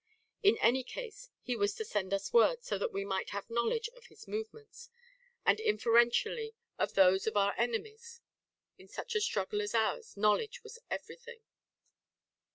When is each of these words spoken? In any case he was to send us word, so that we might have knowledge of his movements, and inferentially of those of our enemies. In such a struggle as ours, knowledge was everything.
In 0.41 0.57
any 0.57 0.83
case 0.83 1.29
he 1.43 1.55
was 1.55 1.75
to 1.75 1.85
send 1.85 2.11
us 2.11 2.33
word, 2.33 2.63
so 2.63 2.79
that 2.79 2.91
we 2.91 3.05
might 3.05 3.29
have 3.29 3.51
knowledge 3.51 3.87
of 3.89 4.07
his 4.07 4.27
movements, 4.27 4.89
and 5.45 5.59
inferentially 5.59 6.55
of 6.79 6.95
those 6.95 7.27
of 7.27 7.37
our 7.37 7.53
enemies. 7.55 8.19
In 8.79 8.87
such 8.87 9.13
a 9.13 9.21
struggle 9.21 9.61
as 9.61 9.75
ours, 9.75 10.17
knowledge 10.17 10.63
was 10.63 10.79
everything. 10.89 11.41